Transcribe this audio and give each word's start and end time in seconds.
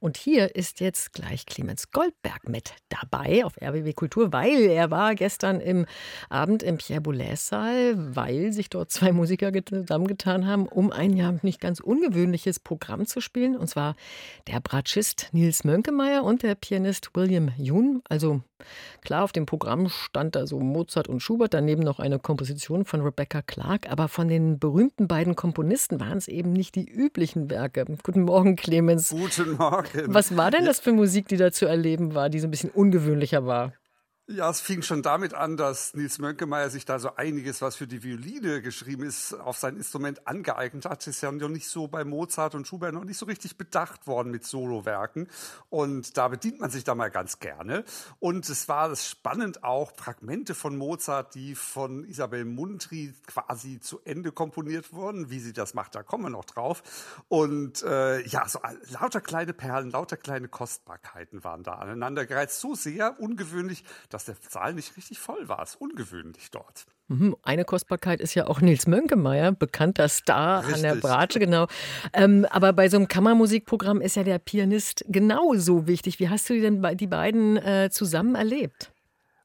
Und 0.00 0.16
hier 0.16 0.54
ist 0.54 0.80
jetzt 0.80 1.12
gleich 1.12 1.46
Clemens 1.46 1.90
Goldberg 1.90 2.48
mit 2.48 2.74
dabei 2.88 3.44
auf 3.44 3.54
RBB 3.60 3.94
Kultur, 3.94 4.32
weil 4.32 4.62
er 4.62 4.90
war 4.90 5.14
gestern 5.14 5.60
im 5.60 5.86
Abend 6.28 6.62
im 6.62 6.78
Pierre 6.78 7.00
Boulez 7.00 7.48
Saal, 7.48 7.94
weil 8.16 8.52
sich 8.52 8.70
dort 8.70 8.90
zwei 8.90 9.12
Musiker 9.12 9.52
zusammengetan 9.64 10.46
haben, 10.46 10.66
um 10.66 10.92
ein 10.92 11.16
ja 11.16 11.34
nicht 11.42 11.60
ganz 11.60 11.80
ungewöhnliches 11.80 12.60
Programm 12.60 13.06
zu 13.06 13.20
spielen. 13.20 13.56
Und 13.56 13.68
zwar 13.68 13.96
der 14.46 14.60
Bratschist 14.60 15.28
Nils 15.32 15.64
Mönkemeyer 15.64 16.24
und 16.24 16.42
der 16.42 16.54
Pianist 16.54 17.10
William 17.14 17.50
Jun. 17.58 18.02
Also 18.08 18.42
klar, 19.02 19.24
auf 19.24 19.32
dem 19.32 19.46
Programm 19.46 19.88
stand 19.88 20.36
da 20.36 20.46
so 20.46 20.60
Mozart 20.60 21.08
und 21.08 21.20
Schubert, 21.20 21.54
daneben 21.54 21.82
noch 21.82 21.98
eine 21.98 22.18
Komposition 22.18 22.84
von 22.84 23.00
Rebecca 23.00 23.42
Clark. 23.42 23.90
Aber 23.90 24.08
von 24.08 24.28
den 24.28 24.58
berühmten 24.58 25.08
beiden 25.08 25.36
Komponisten 25.36 26.00
waren 26.00 26.18
es 26.18 26.28
eben 26.28 26.52
nicht 26.52 26.74
die 26.74 26.88
üblichen 26.88 27.50
Werke. 27.50 27.84
Guten 28.02 28.22
Morgen, 28.22 28.56
Clemens. 28.56 29.10
Guten 29.10 29.52
Morgen. 29.52 29.88
Was 30.06 30.36
war 30.36 30.50
denn 30.50 30.64
das 30.64 30.80
für 30.80 30.92
Musik, 30.92 31.28
die 31.28 31.36
da 31.36 31.52
zu 31.52 31.66
erleben 31.66 32.14
war, 32.14 32.28
die 32.28 32.40
so 32.40 32.46
ein 32.46 32.50
bisschen 32.50 32.70
ungewöhnlicher 32.70 33.46
war? 33.46 33.72
Ja, 34.30 34.50
es 34.50 34.60
fing 34.60 34.82
schon 34.82 35.00
damit 35.00 35.32
an, 35.32 35.56
dass 35.56 35.94
Nils 35.94 36.18
Mönkemeyer 36.18 36.68
sich 36.68 36.84
da 36.84 36.98
so 36.98 37.16
einiges, 37.16 37.62
was 37.62 37.76
für 37.76 37.86
die 37.86 38.02
Violine 38.02 38.60
geschrieben 38.60 39.04
ist, 39.04 39.32
auf 39.32 39.56
sein 39.56 39.78
Instrument 39.78 40.26
angeeignet 40.26 40.84
hat. 40.84 41.06
Ist 41.06 41.22
ja 41.22 41.32
noch 41.32 41.48
nicht 41.48 41.66
so 41.66 41.88
bei 41.88 42.04
Mozart 42.04 42.54
und 42.54 42.68
Schubert 42.68 42.92
noch 42.92 43.04
nicht 43.04 43.16
so 43.16 43.24
richtig 43.24 43.56
bedacht 43.56 44.06
worden 44.06 44.30
mit 44.30 44.44
Solowerken. 44.44 45.28
Und 45.70 46.18
da 46.18 46.28
bedient 46.28 46.60
man 46.60 46.68
sich 46.68 46.84
da 46.84 46.94
mal 46.94 47.10
ganz 47.10 47.38
gerne. 47.38 47.84
Und 48.18 48.46
es 48.50 48.68
war 48.68 48.94
spannend 48.96 49.64
auch, 49.64 49.92
Fragmente 49.96 50.54
von 50.54 50.76
Mozart, 50.76 51.34
die 51.34 51.54
von 51.54 52.04
Isabel 52.04 52.44
Mundry 52.44 53.14
quasi 53.26 53.80
zu 53.80 53.98
Ende 54.04 54.30
komponiert 54.30 54.92
wurden. 54.92 55.30
Wie 55.30 55.40
sie 55.40 55.54
das 55.54 55.72
macht, 55.72 55.94
da 55.94 56.02
kommen 56.02 56.24
wir 56.24 56.30
noch 56.30 56.44
drauf. 56.44 56.82
Und 57.28 57.82
äh, 57.82 58.20
ja, 58.26 58.46
so 58.46 58.60
lauter 58.90 59.22
kleine 59.22 59.54
Perlen, 59.54 59.90
lauter 59.90 60.18
kleine 60.18 60.48
Kostbarkeiten 60.48 61.44
waren 61.44 61.62
da 61.62 61.76
aneinandergereizt. 61.76 62.60
So 62.60 62.74
sehr 62.74 63.18
ungewöhnlich, 63.20 63.84
dass 64.10 64.17
der 64.24 64.36
Saal 64.48 64.74
nicht 64.74 64.96
richtig 64.96 65.18
voll 65.18 65.48
war. 65.48 65.62
Es 65.62 65.70
ist 65.70 65.80
ungewöhnlich 65.80 66.50
dort. 66.50 66.86
Mhm, 67.08 67.36
eine 67.42 67.64
Kostbarkeit 67.64 68.20
ist 68.20 68.34
ja 68.34 68.46
auch 68.46 68.60
Nils 68.60 68.86
Mönkemeyer, 68.86 69.52
bekannter 69.52 70.08
Star 70.08 70.60
Richtig. 70.60 70.74
an 70.74 70.82
der 70.82 70.94
Bratsche, 70.96 71.38
genau. 71.38 71.66
Ähm, 72.12 72.46
aber 72.50 72.72
bei 72.72 72.88
so 72.88 72.98
einem 72.98 73.08
Kammermusikprogramm 73.08 74.00
ist 74.00 74.16
ja 74.16 74.24
der 74.24 74.38
Pianist 74.38 75.04
genauso 75.08 75.86
wichtig. 75.86 76.20
Wie 76.20 76.28
hast 76.28 76.50
du 76.50 76.60
denn 76.60 76.82
die 76.96 77.06
beiden 77.06 77.56
äh, 77.56 77.88
zusammen 77.90 78.34
erlebt? 78.34 78.92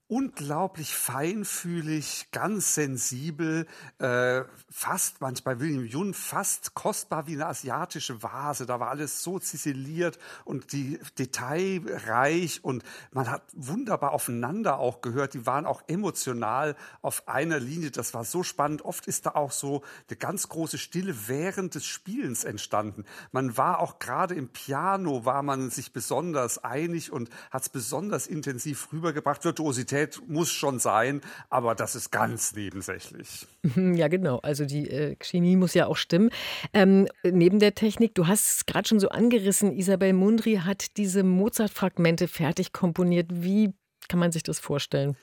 Unglaublich 0.07 0.93
feinfühlig, 0.93 2.27
ganz 2.31 2.75
sensibel, 2.75 3.65
äh, 3.99 4.43
fast 4.69 5.21
manchmal 5.21 5.59
William 5.59 5.85
Jun 5.85 6.13
fast 6.13 6.73
kostbar 6.73 7.25
wie 7.25 7.33
eine 7.33 7.47
asiatische 7.47 8.21
Vase. 8.21 8.65
Da 8.65 8.79
war 8.79 8.89
alles 8.89 9.23
so 9.23 9.39
ziseliert 9.39 10.19
und 10.43 10.73
die 10.73 10.99
detailreich 11.17 12.63
und 12.63 12.83
man 13.11 13.29
hat 13.31 13.43
wunderbar 13.53 14.11
aufeinander 14.11 14.77
auch 14.77 15.01
gehört. 15.01 15.33
Die 15.33 15.45
waren 15.45 15.65
auch 15.65 15.81
emotional 15.87 16.75
auf 17.01 17.27
einer 17.27 17.59
Linie. 17.59 17.91
Das 17.91 18.13
war 18.13 18.25
so 18.25 18.43
spannend. 18.43 18.83
Oft 18.83 19.07
ist 19.07 19.25
da 19.25 19.31
auch 19.31 19.51
so 19.51 19.83
eine 20.09 20.17
ganz 20.17 20.49
große 20.49 20.77
Stille 20.77 21.27
während 21.27 21.75
des 21.75 21.85
Spielens 21.85 22.43
entstanden. 22.43 23.05
Man 23.31 23.57
war 23.57 23.79
auch 23.79 23.99
gerade 23.99 24.35
im 24.35 24.49
Piano 24.49 25.25
war 25.25 25.43
man 25.43 25.69
sich 25.69 25.93
besonders 25.93 26.63
einig 26.63 27.11
und 27.11 27.29
hat 27.51 27.63
es 27.63 27.69
besonders 27.69 28.27
intensiv 28.27 28.91
rübergebracht. 28.91 29.45
Virtuosität 29.45 29.92
Qualität 29.93 30.21
muss 30.27 30.51
schon 30.51 30.79
sein, 30.79 31.21
aber 31.49 31.75
das 31.75 31.95
ist 31.95 32.11
ganz 32.11 32.53
nebensächlich. 32.55 33.47
Ja, 33.75 34.07
genau. 34.07 34.39
Also 34.39 34.65
die 34.65 34.89
äh, 34.89 35.15
Chemie 35.21 35.55
muss 35.55 35.73
ja 35.73 35.87
auch 35.87 35.95
stimmen. 35.95 36.29
Ähm, 36.73 37.07
neben 37.23 37.59
der 37.59 37.75
Technik, 37.75 38.13
du 38.13 38.27
hast 38.27 38.57
es 38.57 38.65
gerade 38.65 38.87
schon 38.87 38.99
so 38.99 39.09
angerissen, 39.09 39.71
Isabel 39.71 40.13
Mundry 40.13 40.61
hat 40.65 40.97
diese 40.97 41.23
Mozart-Fragmente 41.23 42.27
fertig 42.27 42.73
komponiert. 42.73 43.27
Wie 43.29 43.73
kann 44.09 44.19
man 44.19 44.31
sich 44.31 44.43
das 44.43 44.59
vorstellen? 44.59 45.15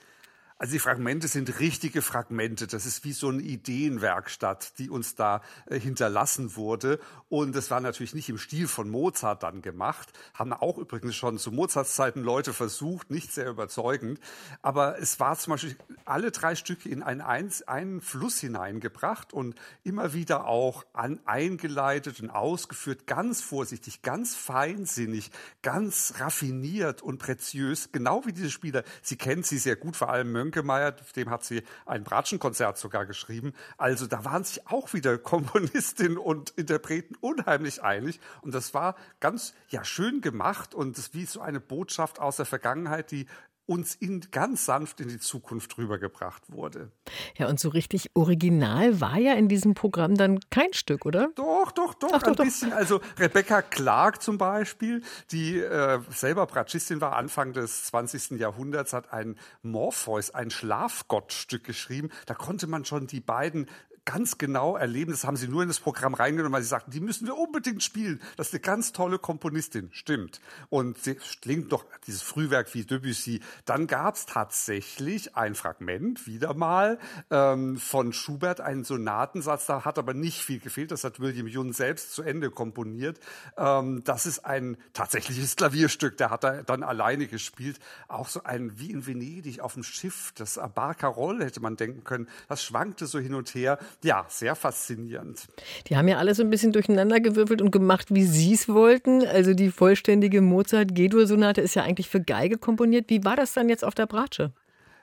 Also 0.61 0.75
die 0.75 0.79
Fragmente 0.79 1.27
sind 1.27 1.59
richtige 1.59 2.03
Fragmente. 2.03 2.67
Das 2.67 2.85
ist 2.85 3.03
wie 3.03 3.15
so 3.15 3.29
eine 3.29 3.41
Ideenwerkstatt, 3.41 4.79
die 4.79 4.91
uns 4.91 5.15
da 5.15 5.41
äh, 5.65 5.81
hinterlassen 5.81 6.55
wurde. 6.55 7.01
Und 7.31 7.57
es 7.57 7.71
war 7.71 7.81
natürlich 7.81 8.15
nicht 8.15 8.29
im 8.29 8.37
Stil 8.37 8.69
von 8.69 8.91
Mozart 8.91 9.43
dann 9.43 9.63
gemacht. 9.63 10.13
Haben 10.35 10.53
auch 10.53 10.77
übrigens 10.77 11.17
schon 11.17 11.39
zu 11.39 11.51
Mozarts 11.51 11.95
Zeiten 11.95 12.21
Leute 12.21 12.53
versucht, 12.53 13.11
nicht 13.11 13.33
sehr 13.33 13.49
überzeugend. 13.49 14.21
Aber 14.61 14.99
es 14.99 15.19
war 15.19 15.35
zum 15.39 15.53
Beispiel 15.53 15.77
alle 16.11 16.33
drei 16.33 16.57
Stücke 16.57 16.89
in 16.89 17.03
einen, 17.03 17.21
einen 17.67 18.01
Fluss 18.01 18.41
hineingebracht 18.41 19.33
und 19.33 19.55
immer 19.85 20.13
wieder 20.13 20.47
auch 20.47 20.85
an, 20.93 21.21
eingeleitet 21.25 22.21
und 22.21 22.31
ausgeführt, 22.31 23.07
ganz 23.07 23.41
vorsichtig, 23.41 24.03
ganz 24.03 24.35
feinsinnig, 24.35 25.31
ganz 25.63 26.15
raffiniert 26.19 27.01
und 27.01 27.19
preziös. 27.19 27.93
Genau 27.93 28.27
wie 28.27 28.33
diese 28.33 28.51
Spieler. 28.51 28.83
Sie 29.03 29.17
kennen 29.17 29.45
sie 29.45 29.59
sehr 29.59 29.77
gut, 29.77 29.97
vor 29.97 30.11
allem 30.11 30.33
Mönkemeyer, 30.33 30.93
dem 30.93 31.31
hat 31.31 31.45
sie 31.45 31.63
ein 31.87 32.03
Bratschenkonzert 32.03 32.77
sogar 32.77 33.07
geschrieben. 33.07 33.53
Also 33.79 34.07
da 34.07 34.25
waren 34.25 34.43
sich 34.43 34.67
auch 34.67 34.93
wieder 34.93 35.17
Komponistin 35.31 36.19
und 36.19 36.51
Interpreten 36.51 37.15
unheimlich 37.21 37.83
einig. 37.85 38.19
Und 38.43 38.53
das 38.53 38.75
war 38.75 38.97
ganz 39.21 39.55
ja 39.69 39.85
schön 39.85 40.21
gemacht 40.21 40.75
und 40.75 40.99
das 40.99 41.15
wie 41.15 41.25
so 41.25 41.41
eine 41.41 41.61
Botschaft 41.61 42.19
aus 42.19 42.37
der 42.37 42.47
Vergangenheit, 42.47 43.13
die 43.13 43.27
uns 43.71 43.95
in, 43.95 44.21
ganz 44.33 44.67
sanft 44.67 45.01
in 45.01 45.09
die 45.09 45.21
Zukunft 45.21 45.79
rübergebracht 45.79 46.43
wurde. 46.51 46.91
Ja, 47.37 47.49
und 47.49 47.61
so 47.61 47.69
richtig 47.69 48.11
original 48.15 49.01
war 49.01 49.17
ja 49.17 49.35
in 49.35 49.49
diesem 49.49 49.75
Programm 49.75 50.17
dann 50.17 50.41
kein 50.51 50.73
Stück, 50.73 51.07
oder? 51.07 51.29
Doch, 51.37 51.71
doch, 51.71 51.95
doch, 51.95 52.11
Ach, 52.13 52.23
ein 52.25 52.35
doch, 52.35 52.45
bisschen. 52.45 52.73
Also 52.73 53.01
Rebecca 53.17 53.63
Clark 53.63 54.23
zum 54.23 54.39
Beispiel, 54.39 55.03
die 55.31 55.61
äh, 55.61 56.01
selber 56.11 56.47
Bratschistin 56.47 57.01
war, 57.01 57.15
Anfang 57.15 57.53
des 57.53 57.85
20. 57.85 58.41
Jahrhunderts, 58.41 58.93
hat 58.93 59.13
ein 59.13 59.39
Morpheus, 59.63 60.33
ein 60.33 60.51
Schlafgottstück 60.51 61.63
geschrieben. 61.63 62.11
Da 62.27 62.35
konnte 62.35 62.67
man 62.67 62.85
schon 62.85 63.07
die 63.07 63.21
beiden 63.21 63.69
ganz 64.13 64.39
genau 64.39 64.77
erleben. 64.77 65.13
Das 65.13 65.25
haben 65.25 65.37
sie 65.37 65.47
nur 65.47 65.63
in 65.63 65.69
das 65.69 65.79
Programm 65.79 66.15
reingenommen, 66.15 66.53
weil 66.53 66.63
sie 66.63 66.69
sagten, 66.69 66.91
die 66.91 67.01
müssen 67.01 67.27
wir 67.27 67.37
unbedingt 67.37 67.83
spielen. 67.83 68.21
Das 68.37 68.49
ist 68.49 68.55
eine 68.55 68.61
ganz 68.61 68.93
tolle 68.93 69.19
Komponistin. 69.19 69.89
Stimmt. 69.93 70.41
Und 70.69 70.99
sie 70.99 71.15
klingt 71.15 71.71
doch 71.71 71.85
dieses 72.07 72.23
Frühwerk 72.23 72.75
wie 72.75 72.85
Debussy. 72.85 73.41
Dann 73.67 73.87
gab 73.87 74.17
es 74.17 74.27
tatsächlich 74.27 75.37
ein 75.37 75.55
Fragment, 75.55 76.27
wieder 76.27 76.55
mal, 76.55 76.99
ähm, 77.31 77.77
von 77.77 78.13
Schubert, 78.13 78.61
einen 78.61 78.83
Sonatensatz. 78.83 79.67
Da 79.67 79.85
hat 79.85 79.99
aber 79.99 80.13
nicht 80.13 80.43
viel 80.43 80.59
gefehlt. 80.59 80.91
Das 80.91 81.05
hat 81.05 81.21
William 81.21 81.47
Jun 81.47 81.73
selbst 81.73 82.13
zu 82.13 82.23
Ende 82.23 82.51
komponiert. 82.51 83.21
Ähm, 83.57 84.03
das 84.05 84.27
ist 84.27 84.45
ein 84.45 84.77
tatsächliches 84.93 85.55
Klavierstück. 85.55 86.17
Der 86.17 86.31
hat 86.31 86.43
er 86.43 86.65
dann 86.65 86.83
alleine 86.83 87.29
gespielt. 87.29 87.79
Auch 88.09 88.29
so 88.29 88.43
ein, 88.43 88.79
wie 88.81 88.91
in 88.91 89.07
Venedig 89.07 89.61
auf 89.61 89.75
dem 89.75 89.85
Schiff, 89.85 90.33
das 90.35 90.59
Barcarolle 90.75 91.45
hätte 91.45 91.61
man 91.61 91.77
denken 91.77 92.03
können. 92.03 92.29
Das 92.49 92.65
schwankte 92.65 93.07
so 93.07 93.21
hin 93.21 93.35
und 93.35 93.55
her 93.55 93.79
ja, 94.03 94.25
sehr 94.29 94.55
faszinierend. 94.55 95.47
Die 95.89 95.97
haben 95.97 96.09
ja 96.09 96.19
alles 96.19 96.39
so 96.39 96.43
ein 96.43 96.51
bisschen 96.51 96.73
durcheinandergewürfelt 96.73 97.61
und 97.61 97.71
gemacht, 97.71 98.09
wie 98.11 98.25
sie 98.25 98.55
es 98.55 98.69
wollten. 98.69 99.27
Also 99.27 99.55
die 99.55 99.71
vollständige 99.71 100.41
Mozart-G-Dur-Sonate 100.41 101.61
ist 101.61 101.75
ja 101.75 101.83
eigentlich 101.83 102.09
für 102.09 102.21
Geige 102.21 102.57
komponiert. 102.57 103.11
Wie 103.11 103.25
war 103.25 103.37
das 103.37 103.53
dann 103.53 103.69
jetzt 103.69 103.85
auf 103.85 103.95
der 103.95 104.07
Bratsche? 104.07 104.53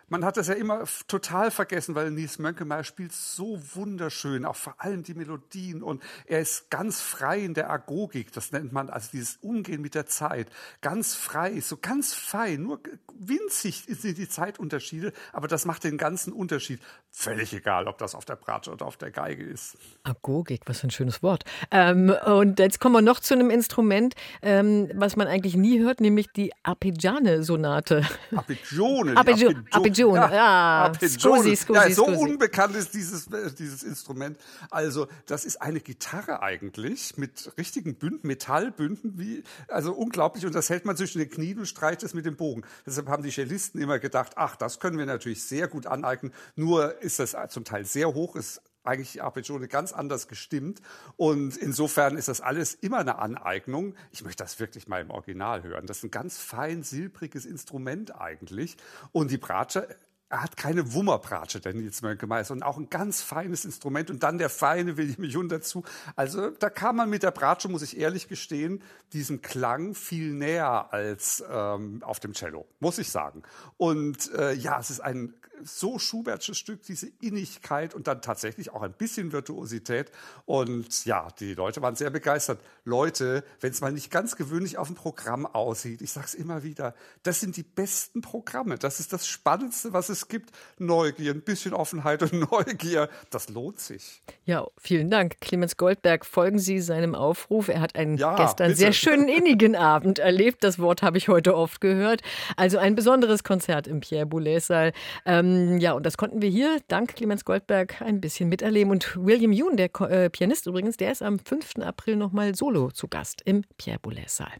Man 0.10 0.24
hat 0.24 0.38
das 0.38 0.48
ja 0.48 0.54
immer 0.54 0.86
total 1.10 1.52
vergessen, 1.52 1.94
weil 1.94 2.12
Nies 2.12 2.40
Mönkemeyer 2.40 2.86
spielt 2.86 3.12
so 3.12 3.60
wunderschön, 3.74 4.46
auch 4.46 4.56
vor 4.56 4.76
allem 4.78 5.04
die 5.04 5.14
Melodien 5.14 5.84
und 5.84 6.02
er 6.26 6.40
ist 6.40 6.70
ganz 6.70 7.02
frei 7.02 7.40
in 7.40 7.54
der 7.54 7.70
Agogik, 7.70 8.32
das 8.32 8.54
nennt 8.54 8.72
man 8.72 8.90
also 8.90 9.10
dieses 9.12 9.36
Umgehen 9.38 9.82
mit 9.82 9.96
der 9.96 10.06
Zeit, 10.06 10.50
ganz 10.80 11.16
frei, 11.16 11.60
so 11.60 11.76
ganz 11.76 12.14
fein, 12.14 12.64
nur 12.64 12.80
winzig 13.20 13.84
sind 13.90 14.18
die 14.18 14.30
Zeitunterschiede, 14.30 15.12
aber 15.34 15.50
das 15.50 15.66
macht 15.66 15.84
den 15.84 15.98
ganzen 15.98 16.32
Unterschied. 16.32 16.80
Völlig 17.12 17.52
egal, 17.54 17.88
ob 17.88 17.98
das 17.98 18.16
auf 18.16 18.24
der 18.24 18.36
Bratsche 18.38 18.72
oder 18.72 18.86
auf 18.86 18.96
der 18.96 19.12
Geige 19.12 19.44
ist. 19.44 19.78
Agogik, 20.04 20.62
was 20.68 20.80
für 20.80 20.88
ein 20.88 20.92
schönes 20.92 21.22
Wort. 21.22 21.44
Ähm, 21.72 22.14
und 22.26 22.60
jetzt 22.60 22.80
kommen 22.80 22.96
wir 22.96 23.02
noch 23.02 23.20
zu 23.20 23.34
einem 23.34 23.50
Instrument, 23.50 24.14
ähm, 24.42 24.90
was 24.94 25.18
man 25.18 25.28
eigentlich 25.28 25.58
nie 25.58 25.80
hört, 25.80 26.00
nämlich 26.00 26.32
die 26.32 26.54
Arpeggiane-Sonate. 26.64 28.06
Arpeggione. 28.34 29.18
Arpeggione. 29.18 29.66
Arpeggione. 29.72 29.97
Ja, 29.98 30.34
ja. 30.34 30.84
Arpeggione. 30.86 31.42
Scusi, 31.42 31.56
scusi, 31.56 31.80
ja, 31.80 31.90
so 31.92 32.06
scusi. 32.06 32.18
unbekannt 32.18 32.76
ist 32.76 32.94
dieses, 32.94 33.28
äh, 33.28 33.52
dieses 33.52 33.84
Instrument. 33.84 34.38
Also, 34.70 35.08
das 35.26 35.46
ist 35.46 35.62
eine 35.62 35.80
Gitarre 35.80 36.42
eigentlich 36.42 37.18
mit 37.18 37.52
richtigen 37.58 37.96
Bünden, 37.96 38.28
Metallbünden, 38.28 39.18
wie, 39.18 39.44
also 39.68 39.94
unglaublich. 39.94 40.46
Und 40.46 40.56
das 40.56 40.70
hält 40.70 40.86
man 40.86 40.98
zwischen 40.98 41.20
den 41.20 41.30
Knien 41.30 41.60
und 41.60 41.66
streicht 41.66 42.04
es 42.04 42.14
mit 42.14 42.26
dem 42.26 42.36
Bogen. 42.36 42.64
Deshalb 42.86 43.08
haben 43.08 43.24
die 43.24 43.32
Cellisten 43.32 43.82
immer 43.82 44.00
gedacht, 44.00 44.34
ach, 44.36 44.56
das 44.56 44.80
können 44.80 44.98
wir 44.98 45.06
natürlich 45.06 45.44
sehr 45.44 45.68
gut 45.68 45.88
aneignen. 45.88 46.34
Nur 46.56 47.02
ist 47.02 47.20
das 47.20 47.36
zum 47.50 47.64
Teil 47.64 47.86
sehr 47.86 48.14
hoch, 48.14 48.36
ist 48.36 48.62
eigentlich 48.88 49.22
Arpeggione 49.22 49.68
ganz 49.68 49.94
anders 49.94 50.28
gestimmt. 50.28 50.82
Und 51.16 51.58
insofern 51.58 52.18
ist 52.18 52.28
das 52.28 52.42
alles 52.42 52.74
immer 52.74 53.00
eine 53.00 53.20
Aneignung. 53.20 53.96
Ich 54.12 54.24
möchte 54.24 54.44
das 54.44 54.60
wirklich 54.60 54.88
mal 54.88 55.02
im 55.02 55.10
Original 55.10 55.64
hören. 55.64 55.86
Das 55.86 55.98
ist 55.98 56.04
ein 56.04 56.12
ganz 56.12 56.38
fein 56.38 56.84
silbriges 56.84 57.46
Instrument 57.46 58.16
eigentlich. 58.20 58.78
Und 59.12 59.32
die 59.32 59.38
Bratsche 59.38 59.88
er 60.30 60.44
hat 60.44 60.58
keine 60.58 60.94
Wummerbratsche, 60.94 61.60
der 61.60 61.74
Nils 61.74 62.02
Mönckemeyer, 62.02 62.50
und 62.52 62.64
auch 62.64 62.78
ein 62.78 62.90
ganz 62.90 63.22
feines 63.22 63.66
Instrument 63.66 64.10
und 64.10 64.24
dann 64.24 64.38
der 64.38 64.50
feine 64.50 64.98
William 64.98 65.24
Jun 65.24 65.50
dazu. 65.50 65.84
Also 66.16 66.50
da 66.52 66.70
kam 66.70 66.98
man 66.98 67.10
mit 67.10 67.24
der 67.24 67.32
Bratsche, 67.32 67.70
muss 67.70 67.82
ich 67.82 67.98
ehrlich 67.98 68.28
gestehen, 68.28 68.84
diesen 69.14 69.42
Klang 69.42 69.96
viel 69.96 70.34
näher 70.34 70.92
als 70.92 71.44
ähm, 71.50 72.04
auf 72.04 72.20
dem 72.20 72.34
Cello, 72.34 72.68
muss 72.80 72.98
ich 72.98 73.10
sagen. 73.10 73.44
Und 73.78 74.34
äh, 74.34 74.54
ja, 74.54 74.80
es 74.80 74.90
ist 74.90 75.00
ein 75.00 75.34
so 75.64 76.00
Schubertsches 76.00 76.58
Stück, 76.58 76.84
diese 76.84 77.08
Innigkeit 77.22 77.94
und 77.94 78.08
dann 78.08 78.22
tatsächlich 78.22 78.72
auch 78.72 78.82
ein 78.82 78.94
bisschen 78.94 79.32
Virtuosität. 79.32 80.12
Und 80.46 81.06
ja, 81.06 81.30
die 81.40 81.54
Leute 81.54 81.82
waren 81.82 81.96
sehr 81.96 82.10
begeistert. 82.10 82.60
Leute, 82.84 83.44
wenn 83.60 83.72
es 83.72 83.82
mal 83.82 83.92
nicht 83.92 84.12
ganz 84.12 84.36
gewöhnlich 84.36 84.78
auf 84.78 84.88
dem 84.88 84.96
Programm 84.96 85.46
aussieht, 85.46 86.02
ich 86.02 86.12
sage 86.12 86.28
es 86.28 86.36
immer 86.36 86.64
wieder, 86.64 86.94
das 87.24 87.40
sind 87.40 87.58
die 87.58 87.64
besten 87.64 88.22
Programme. 88.22 88.78
Das 88.78 89.00
ist 89.00 89.14
das 89.14 89.28
Spannendste, 89.28 89.94
was 89.94 90.10
es 90.10 90.17
gibt. 90.26 90.52
Neugier, 90.80 91.34
ein 91.34 91.42
bisschen 91.42 91.74
Offenheit 91.74 92.24
und 92.24 92.34
Neugier, 92.52 93.10
das 93.30 93.50
lohnt 93.50 93.80
sich. 93.80 94.22
Ja, 94.46 94.66
vielen 94.78 95.10
Dank. 95.10 95.40
Clemens 95.42 95.78
Goldberg, 95.78 96.26
folgen 96.26 96.60
Sie 96.60 96.80
seinem 96.80 97.14
Aufruf. 97.14 97.68
Er 97.68 97.82
hat 97.82 97.96
einen 97.96 98.18
ja, 98.18 98.36
gestern 98.36 98.70
bitte. 98.70 98.80
sehr 98.80 98.94
schönen 98.94 99.28
innigen 99.28 99.76
Abend 99.76 100.20
erlebt. 100.20 100.64
Das 100.64 100.80
Wort 100.80 101.04
habe 101.04 101.18
ich 101.18 101.28
heute 101.28 101.56
oft 101.56 101.82
gehört. 101.82 102.22
Also 102.56 102.78
ein 102.78 102.96
besonderes 102.96 103.44
Konzert 103.44 103.88
im 103.88 104.00
Pierre 104.00 104.26
Boulez-Saal. 104.26 104.94
Ähm, 105.26 105.78
ja, 105.78 105.94
und 105.94 106.06
das 106.06 106.18
konnten 106.18 106.42
wir 106.42 106.50
hier 106.50 106.80
dank 106.88 107.16
Clemens 107.16 107.46
Goldberg 107.46 108.02
ein 108.02 108.22
bisschen 108.22 108.50
miterleben. 108.50 108.92
Und 108.92 109.16
William 109.18 109.52
Yoon, 109.52 109.78
der 109.78 109.90
äh, 110.02 110.30
Pianist 110.30 110.66
übrigens, 110.66 110.98
der 110.98 111.12
ist 111.12 111.22
am 111.22 111.40
5. 111.40 111.80
April 111.82 112.16
nochmal 112.16 112.56
solo 112.56 112.92
zu 112.92 113.08
Gast 113.08 113.42
im 113.46 113.64
Pierre 113.78 114.00
Boulez 114.00 114.36
Saal. 114.38 114.58